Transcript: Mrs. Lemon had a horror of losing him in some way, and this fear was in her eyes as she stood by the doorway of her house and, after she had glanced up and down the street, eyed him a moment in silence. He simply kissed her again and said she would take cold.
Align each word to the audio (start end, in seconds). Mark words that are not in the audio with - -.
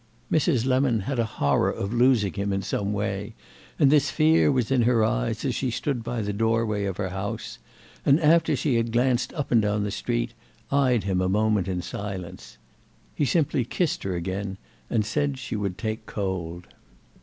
Mrs. 0.31 0.65
Lemon 0.65 1.01
had 1.01 1.19
a 1.19 1.25
horror 1.37 1.69
of 1.69 1.93
losing 1.93 2.33
him 2.33 2.51
in 2.51 2.63
some 2.63 2.91
way, 2.91 3.35
and 3.77 3.91
this 3.91 4.09
fear 4.09 4.51
was 4.51 4.71
in 4.71 4.81
her 4.81 5.03
eyes 5.05 5.45
as 5.45 5.53
she 5.53 5.69
stood 5.69 6.03
by 6.03 6.23
the 6.23 6.33
doorway 6.33 6.85
of 6.85 6.97
her 6.97 7.09
house 7.09 7.59
and, 8.03 8.19
after 8.19 8.55
she 8.55 8.77
had 8.77 8.91
glanced 8.91 9.31
up 9.35 9.51
and 9.51 9.61
down 9.61 9.83
the 9.83 9.91
street, 9.91 10.33
eyed 10.71 11.03
him 11.03 11.21
a 11.21 11.29
moment 11.29 11.67
in 11.67 11.83
silence. 11.83 12.57
He 13.13 13.25
simply 13.25 13.63
kissed 13.63 14.01
her 14.01 14.15
again 14.15 14.57
and 14.89 15.05
said 15.05 15.37
she 15.37 15.55
would 15.55 15.77
take 15.77 16.07
cold. 16.07 16.65